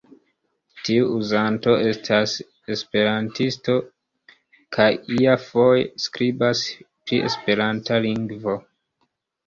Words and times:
Tiu 0.85 1.03
uzanto 1.17 1.75
estas 1.89 2.33
esperantisto 2.77 3.77
kaj 4.79 4.89
iafoje 5.21 5.87
skribas 6.09 6.67
pri 6.89 7.25
esperanta 7.33 8.05
lingvo. 8.13 8.63